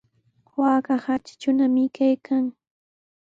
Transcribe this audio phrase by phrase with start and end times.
[0.59, 2.45] Waakaqa tritrunami kaykan.